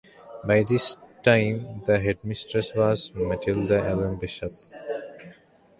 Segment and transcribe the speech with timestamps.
[0.47, 4.49] By this time the headmistress was Matilda Ellen Bishop.